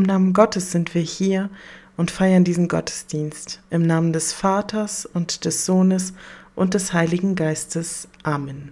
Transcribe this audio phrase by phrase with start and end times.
[0.00, 1.50] Im Namen Gottes sind wir hier
[1.98, 3.60] und feiern diesen Gottesdienst.
[3.68, 6.14] Im Namen des Vaters und des Sohnes
[6.54, 8.08] und des Heiligen Geistes.
[8.22, 8.70] Amen.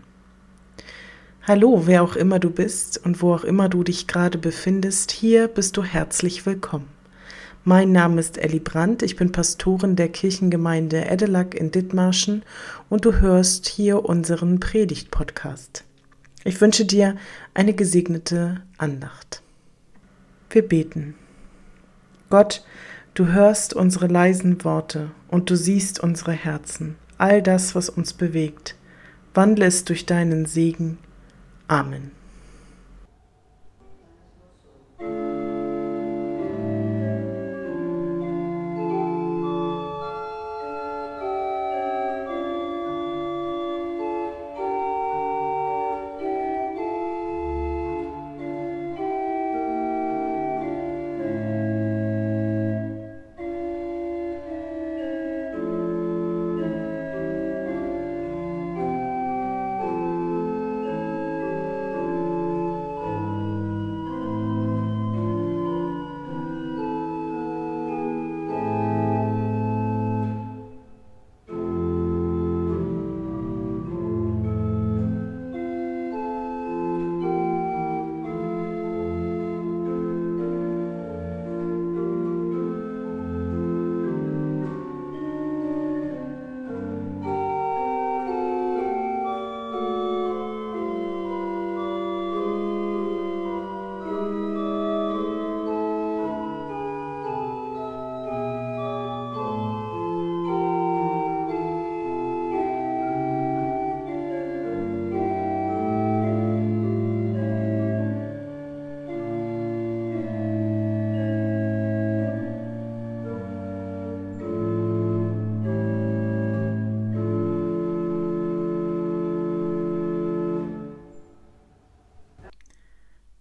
[1.46, 5.48] Hallo, wer auch immer du bist und wo auch immer du dich gerade befindest, hier
[5.48, 6.88] bist du herzlich willkommen.
[7.62, 12.42] Mein Name ist Elli Brandt, ich bin Pastorin der Kirchengemeinde Edelack in Dithmarschen
[12.88, 15.84] und du hörst hier unseren Predigt-Podcast.
[16.44, 17.16] Ich wünsche dir
[17.52, 19.42] eine gesegnete Andacht.
[20.50, 21.14] Wir beten.
[22.30, 22.64] Gott,
[23.14, 28.76] du hörst unsere leisen Worte und du siehst unsere Herzen, all das, was uns bewegt.
[29.34, 30.98] Wandle es durch deinen Segen.
[31.68, 32.17] Amen.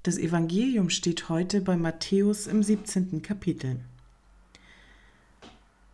[0.07, 3.21] Das Evangelium steht heute bei Matthäus im 17.
[3.21, 3.81] Kapitel.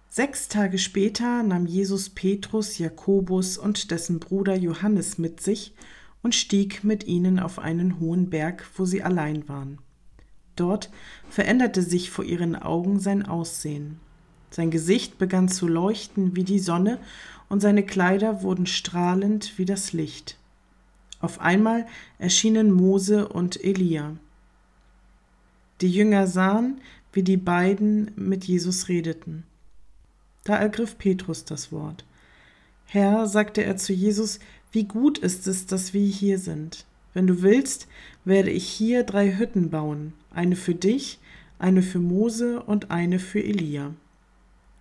[0.07, 5.73] Sechs Tage später nahm Jesus Petrus, Jakobus und dessen Bruder Johannes mit sich
[6.22, 9.79] und stieg mit ihnen auf einen hohen Berg, wo sie allein waren.
[10.56, 10.91] Dort
[11.28, 14.00] veränderte sich vor ihren Augen sein Aussehen.
[14.52, 17.00] Sein Gesicht begann zu leuchten wie die Sonne,
[17.50, 20.38] und seine Kleider wurden strahlend wie das Licht.
[21.23, 21.88] Auf einmal
[22.19, 24.17] erschienen Mose und Elia.
[25.79, 26.81] Die Jünger sahen,
[27.13, 29.45] wie die beiden mit Jesus redeten.
[30.44, 32.03] Da ergriff Petrus das Wort.
[32.88, 34.39] Herr, sagte er zu Jesus,
[34.73, 36.85] wie gut ist es, dass wir hier sind.
[37.13, 37.88] Wenn du willst,
[38.25, 41.19] werde ich hier drei Hütten bauen, eine für dich,
[41.57, 43.94] eine für Mose und eine für Elia.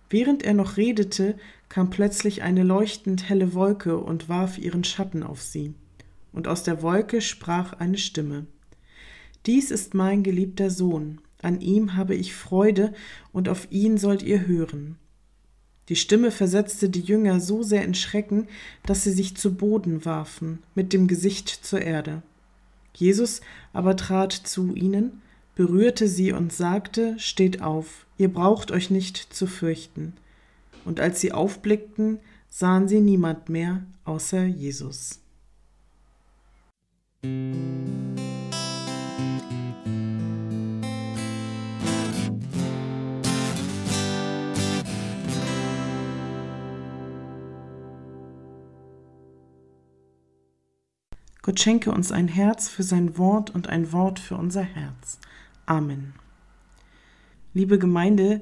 [0.09, 1.35] Während er noch redete,
[1.69, 5.73] kam plötzlich eine leuchtend helle Wolke und warf ihren Schatten auf sie
[6.33, 8.45] und aus der Wolke sprach eine Stimme.
[9.45, 12.93] Dies ist mein geliebter Sohn, an ihm habe ich Freude,
[13.31, 14.97] und auf ihn sollt ihr hören.
[15.89, 18.47] Die Stimme versetzte die Jünger so sehr in Schrecken,
[18.85, 22.21] dass sie sich zu Boden warfen, mit dem Gesicht zur Erde.
[22.95, 23.41] Jesus
[23.73, 25.21] aber trat zu ihnen,
[25.55, 30.13] berührte sie und sagte, Steht auf, ihr braucht euch nicht zu fürchten.
[30.85, 35.22] Und als sie aufblickten, sahen sie niemand mehr außer Jesus.
[37.23, 37.31] Gott
[51.61, 55.17] schenke uns ein Herz für sein Wort und ein Wort für unser Herz.
[55.65, 56.13] Amen.
[57.53, 58.41] Liebe Gemeinde,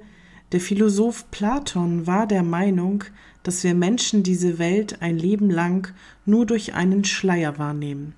[0.53, 3.03] der Philosoph Platon war der Meinung,
[3.43, 5.93] dass wir Menschen diese Welt ein Leben lang
[6.25, 8.15] nur durch einen Schleier wahrnehmen.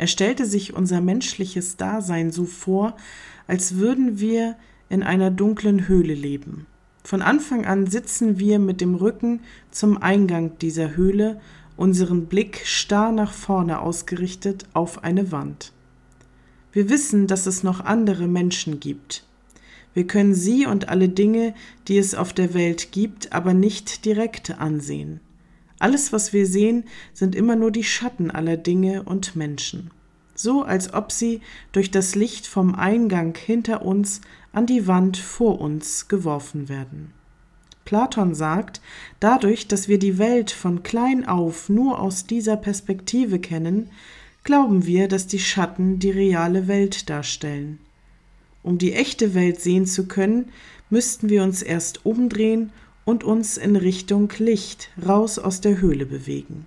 [0.00, 2.96] Er stellte sich unser menschliches Dasein so vor,
[3.46, 4.56] als würden wir
[4.88, 6.66] in einer dunklen Höhle leben.
[7.04, 11.38] Von Anfang an sitzen wir mit dem Rücken zum Eingang dieser Höhle,
[11.76, 15.74] unseren Blick starr nach vorne ausgerichtet auf eine Wand.
[16.72, 19.26] Wir wissen, dass es noch andere Menschen gibt.
[19.92, 21.52] Wir können sie und alle Dinge,
[21.88, 25.20] die es auf der Welt gibt, aber nicht direkt ansehen.
[25.80, 26.84] Alles, was wir sehen,
[27.14, 29.90] sind immer nur die Schatten aller Dinge und Menschen,
[30.34, 31.40] so als ob sie
[31.72, 34.20] durch das Licht vom Eingang hinter uns
[34.52, 37.12] an die Wand vor uns geworfen werden.
[37.86, 38.82] Platon sagt,
[39.20, 43.90] dadurch, dass wir die Welt von klein auf nur aus dieser Perspektive kennen,
[44.44, 47.78] glauben wir, dass die Schatten die reale Welt darstellen.
[48.62, 50.50] Um die echte Welt sehen zu können,
[50.90, 52.70] müssten wir uns erst umdrehen
[53.10, 56.66] und uns in Richtung Licht raus aus der Höhle bewegen.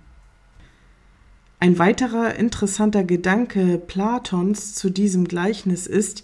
[1.58, 6.22] Ein weiterer interessanter Gedanke Platons zu diesem Gleichnis ist,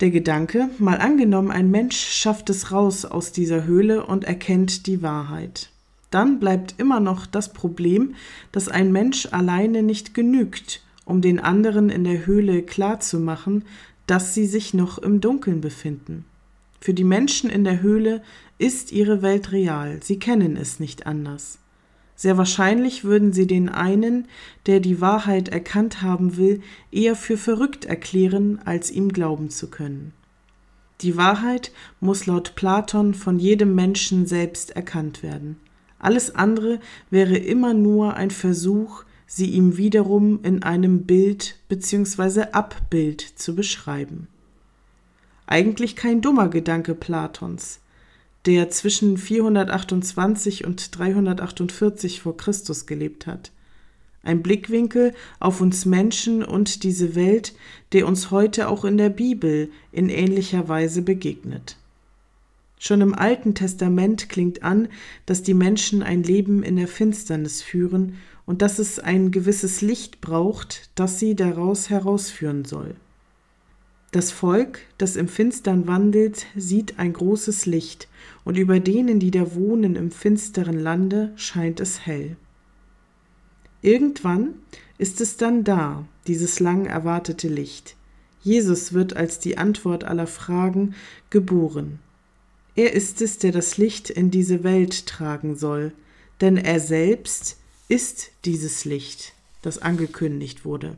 [0.00, 5.02] der Gedanke, mal angenommen, ein Mensch schafft es raus aus dieser Höhle und erkennt die
[5.02, 5.68] Wahrheit.
[6.10, 8.14] Dann bleibt immer noch das Problem,
[8.52, 13.66] dass ein Mensch alleine nicht genügt, um den anderen in der Höhle klarzumachen,
[14.06, 16.24] dass sie sich noch im Dunkeln befinden.
[16.80, 18.22] Für die Menschen in der Höhle
[18.58, 21.58] ist ihre Welt real, sie kennen es nicht anders.
[22.16, 24.28] Sehr wahrscheinlich würden sie den einen,
[24.66, 26.60] der die Wahrheit erkannt haben will,
[26.90, 30.12] eher für verrückt erklären, als ihm glauben zu können.
[31.00, 35.56] Die Wahrheit muss laut Platon von jedem Menschen selbst erkannt werden.
[35.98, 42.52] Alles andere wäre immer nur ein Versuch, sie ihm wiederum in einem Bild bzw.
[42.52, 44.28] Abbild zu beschreiben.
[45.50, 47.80] Eigentlich kein dummer Gedanke Platons
[48.46, 53.52] der zwischen 428 und 348 vor Christus gelebt hat.
[54.22, 57.54] Ein Blickwinkel auf uns Menschen und diese Welt,
[57.92, 61.76] der uns heute auch in der Bibel in ähnlicher Weise begegnet.
[62.78, 64.88] Schon im Alten Testament klingt an,
[65.26, 68.16] dass die Menschen ein Leben in der Finsternis führen
[68.46, 72.94] und dass es ein gewisses Licht braucht, das sie daraus herausführen soll.
[74.10, 78.08] Das Volk, das im Finstern wandelt, sieht ein großes Licht,
[78.44, 82.36] und über denen, die da wohnen im finsteren Lande, scheint es hell.
[83.82, 84.54] Irgendwann
[84.98, 87.96] ist es dann da, dieses lang erwartete Licht.
[88.42, 90.94] Jesus wird als die Antwort aller Fragen
[91.30, 92.00] geboren.
[92.74, 95.92] Er ist es, der das Licht in diese Welt tragen soll,
[96.40, 97.58] denn er selbst
[97.88, 100.96] ist dieses Licht, das angekündigt wurde.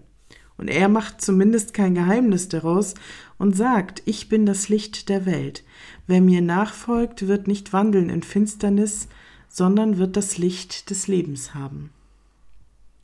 [0.56, 2.94] Und er macht zumindest kein Geheimnis daraus
[3.38, 5.64] und sagt, ich bin das Licht der Welt.
[6.06, 9.08] Wer mir nachfolgt, wird nicht wandeln in Finsternis,
[9.48, 11.90] sondern wird das Licht des Lebens haben.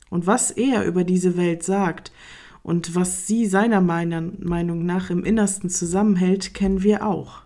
[0.09, 2.11] Und was er über diese Welt sagt
[2.63, 7.43] und was sie seiner Meinung nach im Innersten zusammenhält, kennen wir auch.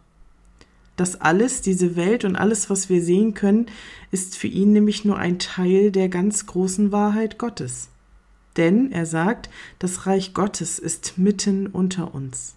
[0.95, 3.65] Das alles, diese Welt und alles, was wir sehen können,
[4.11, 7.89] ist für ihn nämlich nur ein Teil der ganz großen Wahrheit Gottes.
[8.57, 12.55] Denn er sagt, das Reich Gottes ist mitten unter uns.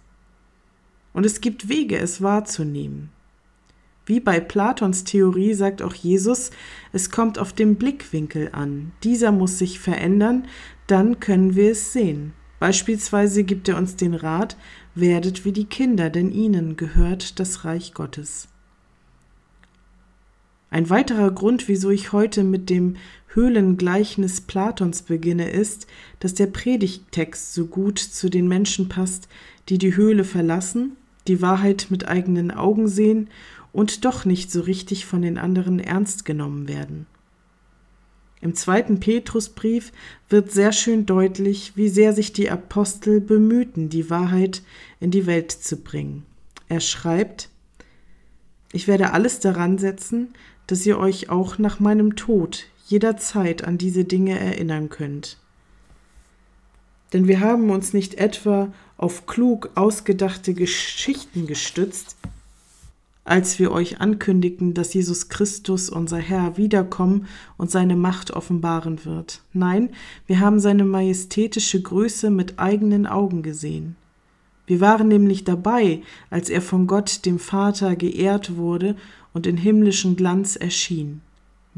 [1.13, 3.09] Und es gibt Wege, es wahrzunehmen.
[4.05, 6.51] Wie bei Platons Theorie sagt auch Jesus,
[6.93, 8.93] es kommt auf den Blickwinkel an.
[9.03, 10.47] Dieser muss sich verändern,
[10.87, 12.33] dann können wir es sehen.
[12.59, 14.57] Beispielsweise gibt er uns den Rat,
[14.95, 18.47] werdet wie die Kinder, denn ihnen gehört das Reich Gottes.
[20.69, 22.95] Ein weiterer Grund, wieso ich heute mit dem
[23.37, 25.85] Höhlengleichnis Platons beginne, ist,
[26.19, 29.29] dass der Predigttext so gut zu den Menschen passt,
[29.69, 30.97] die die Höhle verlassen,
[31.27, 33.29] die Wahrheit mit eigenen Augen sehen
[33.71, 37.05] und doch nicht so richtig von den anderen ernst genommen werden.
[38.41, 39.91] Im zweiten Petrusbrief
[40.29, 44.63] wird sehr schön deutlich, wie sehr sich die Apostel bemühten, die Wahrheit
[44.99, 46.25] in die Welt zu bringen.
[46.69, 47.49] Er schreibt,
[48.71, 50.29] ich werde alles daran setzen,
[50.65, 55.37] dass ihr euch auch nach meinem Tod jederzeit an diese Dinge erinnern könnt.
[57.13, 62.17] Denn wir haben uns nicht etwa auf klug ausgedachte Geschichten gestützt,
[63.23, 67.27] als wir euch ankündigten, dass Jesus Christus, unser Herr, wiederkommen
[67.57, 69.41] und seine Macht offenbaren wird.
[69.51, 69.89] Nein,
[70.27, 73.97] wir haben seine majestätische Größe mit eigenen Augen gesehen.
[74.65, 78.95] Wir waren nämlich dabei, als er von Gott dem Vater geehrt wurde
[79.33, 81.21] und in himmlischen Glanz erschien.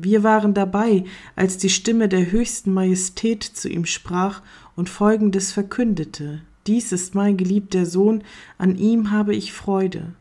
[0.02, 1.04] Wir waren dabei,
[1.36, 4.42] als die Stimme der höchsten Majestät zu ihm sprach
[4.78, 8.24] und folgendes verkündete Dies ist mein geliebter Sohn,
[8.58, 10.14] an ihm habe ich Freude.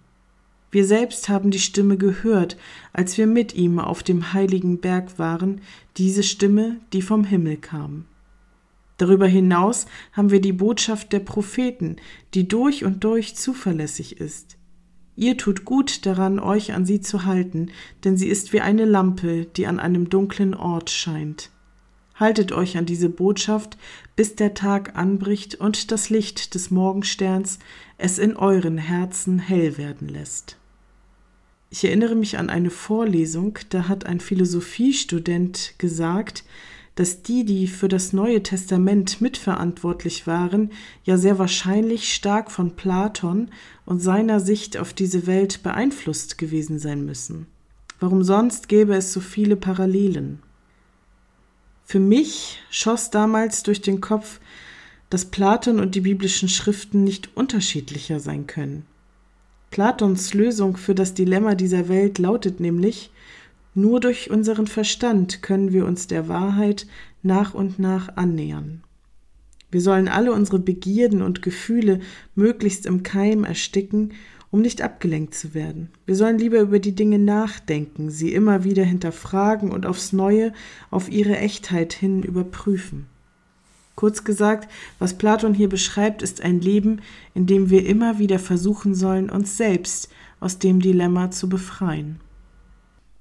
[0.73, 2.57] Wir selbst haben die Stimme gehört,
[2.93, 5.61] als wir mit ihm auf dem heiligen Berg waren,
[5.97, 8.07] diese Stimme, die vom Himmel kam.
[8.97, 11.97] Darüber hinaus haben wir die Botschaft der Propheten,
[12.35, 14.58] die durch und durch zuverlässig ist.
[15.19, 17.73] Ihr tut gut daran, euch an sie zu halten,
[18.05, 21.51] denn sie ist wie eine Lampe, die an einem dunklen Ort scheint.
[22.15, 23.79] Haltet euch an diese Botschaft,
[24.15, 27.59] bis der Tag anbricht und das Licht des Morgensterns
[27.97, 30.57] es in euren Herzen hell werden lässt.
[31.69, 36.45] Ich erinnere mich an eine Vorlesung, da hat ein Philosophiestudent gesagt,
[36.99, 40.73] dass die, die für das Neue Testament mitverantwortlich waren,
[41.05, 43.52] ja sehr wahrscheinlich stark von Platon
[43.87, 47.47] und seiner Sicht auf diese Welt beeinflusst gewesen sein müssen.
[48.00, 50.43] Warum sonst gäbe es so viele Parallelen?
[51.85, 54.40] Für mich schoss damals durch den Kopf,
[55.09, 58.87] dass Platon und die biblischen Schriften nicht unterschiedlicher sein können.
[59.71, 63.12] Platons Lösung für das Dilemma dieser Welt lautet nämlich,
[63.81, 66.87] nur durch unseren Verstand können wir uns der Wahrheit
[67.23, 68.83] nach und nach annähern.
[69.71, 72.01] Wir sollen alle unsere Begierden und Gefühle
[72.35, 74.15] möglichst im Keim ersticken,
[74.51, 75.91] um nicht abgelenkt zu werden.
[76.07, 80.53] Wir sollen lieber über die Dinge nachdenken, sie immer wieder hinterfragen und aufs Neue
[80.91, 83.07] auf ihre Echtheit hin überprüfen.
[83.95, 87.01] Kurz gesagt, was Platon hier beschreibt, ist ein Leben,
[87.35, 90.09] in dem wir immer wieder versuchen sollen, uns selbst
[90.41, 92.21] aus dem Dilemma zu befreien.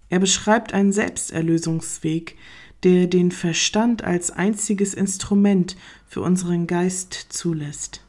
[0.09, 2.37] Er beschreibt einen Selbsterlösungsweg,
[2.83, 5.75] der den Verstand als einziges Instrument
[6.07, 8.03] für unseren Geist zulässt.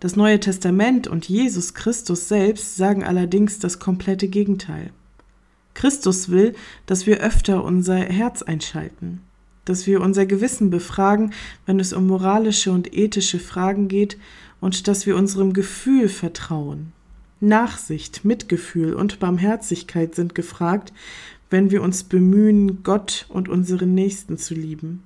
[0.00, 4.90] Das Neue Testament und Jesus Christus selbst sagen allerdings das komplette Gegenteil.
[5.72, 6.54] Christus will,
[6.86, 9.20] dass wir öfter unser Herz einschalten
[9.64, 11.32] dass wir unser Gewissen befragen,
[11.66, 14.18] wenn es um moralische und ethische Fragen geht,
[14.60, 16.93] und dass wir unserem Gefühl vertrauen.
[17.48, 20.92] Nachsicht, Mitgefühl und Barmherzigkeit sind gefragt,
[21.50, 25.04] wenn wir uns bemühen, Gott und unseren Nächsten zu lieben.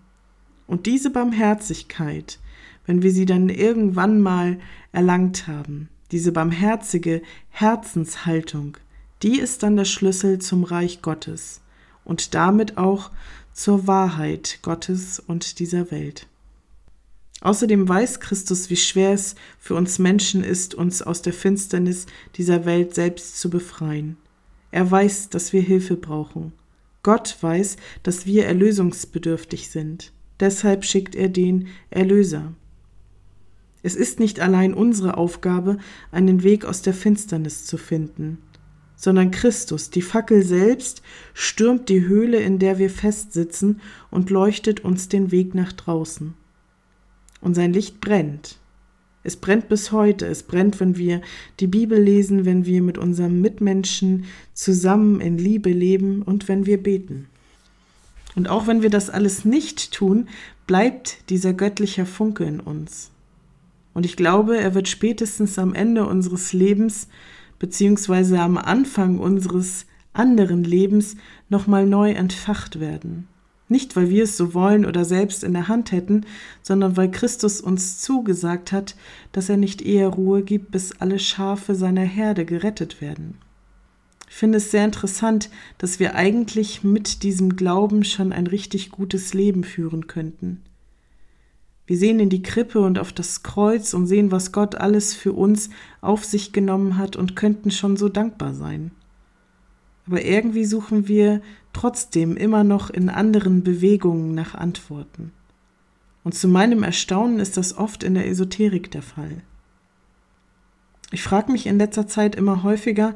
[0.66, 2.38] Und diese Barmherzigkeit,
[2.86, 4.58] wenn wir sie dann irgendwann mal
[4.92, 8.76] erlangt haben, diese barmherzige Herzenshaltung,
[9.22, 11.60] die ist dann der Schlüssel zum Reich Gottes
[12.04, 13.10] und damit auch
[13.52, 16.28] zur Wahrheit Gottes und dieser Welt.
[17.40, 22.64] Außerdem weiß Christus, wie schwer es für uns Menschen ist, uns aus der Finsternis dieser
[22.64, 24.16] Welt selbst zu befreien.
[24.70, 26.52] Er weiß, dass wir Hilfe brauchen.
[27.02, 30.12] Gott weiß, dass wir erlösungsbedürftig sind.
[30.40, 32.54] Deshalb schickt er den Erlöser.
[33.82, 35.78] Es ist nicht allein unsere Aufgabe,
[36.10, 38.38] einen Weg aus der Finsternis zu finden
[38.98, 41.02] sondern Christus, die Fackel selbst,
[41.32, 43.80] stürmt die Höhle, in der wir festsitzen,
[44.10, 46.34] und leuchtet uns den Weg nach draußen.
[47.40, 48.58] Und sein Licht brennt.
[49.22, 50.26] Es brennt bis heute.
[50.26, 51.20] Es brennt, wenn wir
[51.60, 56.82] die Bibel lesen, wenn wir mit unserem Mitmenschen zusammen in Liebe leben und wenn wir
[56.82, 57.28] beten.
[58.36, 60.28] Und auch wenn wir das alles nicht tun,
[60.66, 63.10] bleibt dieser göttliche Funke in uns.
[63.94, 67.08] Und ich glaube, er wird spätestens am Ende unseres Lebens
[67.58, 71.16] beziehungsweise am Anfang unseres anderen Lebens
[71.48, 73.26] nochmal neu entfacht werden.
[73.68, 76.24] Nicht, weil wir es so wollen oder selbst in der Hand hätten,
[76.62, 78.96] sondern weil Christus uns zugesagt hat,
[79.32, 83.38] dass er nicht eher Ruhe gibt, bis alle Schafe seiner Herde gerettet werden.
[84.30, 89.34] Ich finde es sehr interessant, dass wir eigentlich mit diesem Glauben schon ein richtig gutes
[89.34, 90.62] Leben führen könnten.
[91.86, 95.32] Wir sehen in die Krippe und auf das Kreuz und sehen, was Gott alles für
[95.32, 95.70] uns
[96.02, 98.90] auf sich genommen hat und könnten schon so dankbar sein.
[100.08, 105.32] Aber irgendwie suchen wir trotzdem immer noch in anderen Bewegungen nach Antworten.
[106.24, 109.42] Und zu meinem Erstaunen ist das oft in der Esoterik der Fall.
[111.10, 113.14] Ich frage mich in letzter Zeit immer häufiger,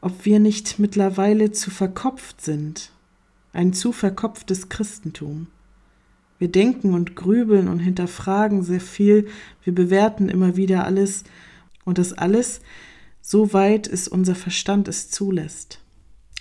[0.00, 2.90] ob wir nicht mittlerweile zu verkopft sind,
[3.52, 5.46] ein zu verkopftes Christentum.
[6.38, 9.28] Wir denken und grübeln und hinterfragen sehr viel.
[9.62, 11.22] Wir bewerten immer wieder alles.
[11.84, 12.60] Und das alles,
[13.20, 15.81] so weit es unser Verstand es zulässt.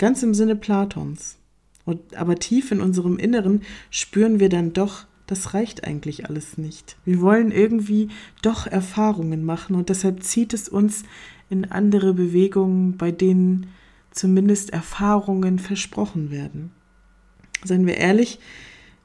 [0.01, 1.37] Ganz im Sinne Platons.
[1.85, 6.97] Und, aber tief in unserem Inneren spüren wir dann doch, das reicht eigentlich alles nicht.
[7.05, 8.07] Wir wollen irgendwie
[8.41, 11.03] doch Erfahrungen machen und deshalb zieht es uns
[11.51, 13.67] in andere Bewegungen, bei denen
[14.09, 16.71] zumindest Erfahrungen versprochen werden.
[17.63, 18.39] Seien wir ehrlich,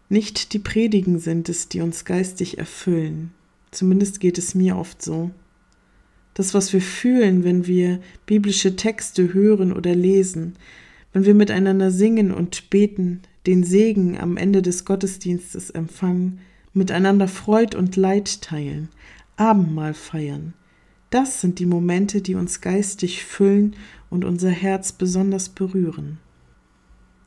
[0.08, 3.34] nicht die Predigen sind es, die uns geistig erfüllen.
[3.70, 5.30] Zumindest geht es mir oft so.
[6.32, 10.54] Das, was wir fühlen, wenn wir biblische Texte hören oder lesen,
[11.16, 16.40] wenn wir miteinander singen und beten, den Segen am Ende des Gottesdienstes empfangen,
[16.74, 18.90] miteinander Freud und Leid teilen,
[19.38, 20.52] Abendmahl feiern,
[21.08, 23.76] das sind die Momente, die uns geistig füllen
[24.10, 26.18] und unser Herz besonders berühren.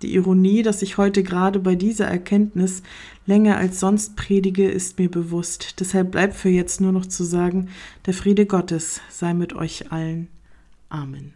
[0.03, 2.83] Die Ironie, dass ich heute gerade bei dieser Erkenntnis
[3.25, 5.79] länger als sonst predige, ist mir bewusst.
[5.79, 7.69] Deshalb bleibt für jetzt nur noch zu sagen,
[8.05, 10.27] der Friede Gottes sei mit euch allen.
[10.89, 11.33] Amen.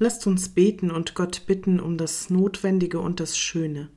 [0.00, 3.90] Lasst uns beten und Gott bitten um das Notwendige und das Schöne,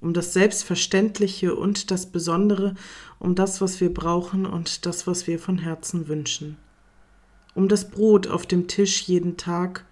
[0.00, 2.74] um das Selbstverständliche und das Besondere,
[3.18, 6.58] um das, was wir brauchen und das, was wir von Herzen wünschen,
[7.56, 9.84] um das Brot auf dem Tisch jeden Tag,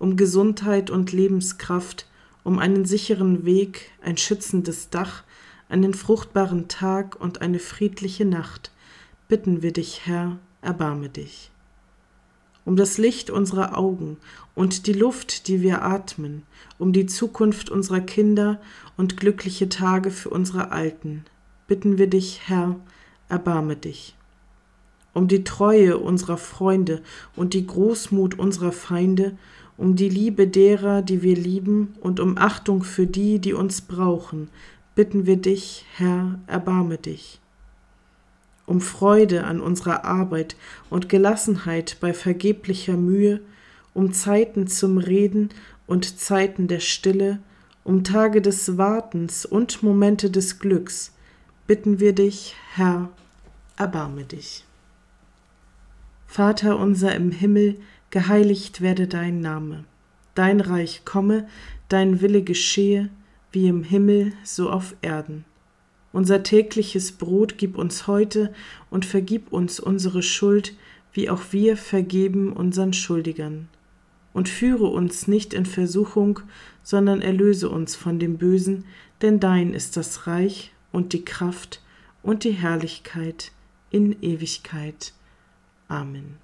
[0.00, 2.06] um Gesundheit und Lebenskraft,
[2.42, 5.22] um einen sicheren Weg, ein schützendes Dach,
[5.68, 8.72] einen fruchtbaren Tag und eine friedliche Nacht,
[9.28, 11.52] bitten wir dich, Herr, erbarme dich
[12.68, 14.18] um das Licht unserer Augen
[14.54, 16.42] und die Luft, die wir atmen,
[16.78, 18.60] um die Zukunft unserer Kinder
[18.98, 21.24] und glückliche Tage für unsere Alten,
[21.66, 22.76] bitten wir dich, Herr,
[23.30, 24.16] erbarme dich.
[25.14, 27.00] Um die Treue unserer Freunde
[27.34, 29.38] und die Großmut unserer Feinde,
[29.78, 34.50] um die Liebe derer, die wir lieben, und um Achtung für die, die uns brauchen,
[34.94, 37.40] bitten wir dich, Herr, erbarme dich
[38.68, 40.54] um Freude an unserer Arbeit
[40.90, 43.40] und Gelassenheit bei vergeblicher Mühe,
[43.94, 45.48] um Zeiten zum Reden
[45.86, 47.38] und Zeiten der Stille,
[47.82, 51.12] um Tage des Wartens und Momente des Glücks,
[51.66, 53.08] bitten wir dich, Herr,
[53.76, 54.64] erbarme dich.
[56.26, 59.84] Vater unser im Himmel, geheiligt werde dein Name,
[60.34, 61.48] dein Reich komme,
[61.88, 63.08] dein Wille geschehe,
[63.50, 65.46] wie im Himmel so auf Erden.
[66.18, 68.52] Unser tägliches Brot gib uns heute
[68.90, 70.74] und vergib uns unsere Schuld,
[71.12, 73.68] wie auch wir vergeben unseren Schuldigern.
[74.32, 76.40] Und führe uns nicht in Versuchung,
[76.82, 78.84] sondern erlöse uns von dem Bösen,
[79.22, 81.84] denn dein ist das Reich und die Kraft
[82.24, 83.52] und die Herrlichkeit
[83.90, 85.12] in Ewigkeit.
[85.86, 86.38] Amen.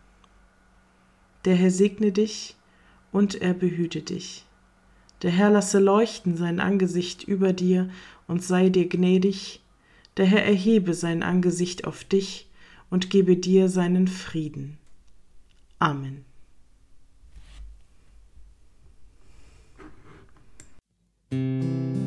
[1.47, 2.55] Der Herr segne dich
[3.11, 4.47] und er behüte dich.
[5.23, 7.91] Der Herr lasse leuchten sein Angesicht über dir
[8.29, 9.63] und sei dir gnädig,
[10.17, 12.49] der Herr erhebe sein Angesicht auf dich
[12.91, 14.79] und gebe dir seinen Frieden.
[15.79, 16.25] Amen.
[21.31, 22.04] Musik